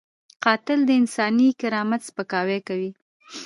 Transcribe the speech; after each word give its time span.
قاتل 0.43 0.79
د 0.85 0.89
انساني 0.99 1.49
کرامت 1.61 2.01
سپکاوی 2.09 2.59
کوي 2.67 2.91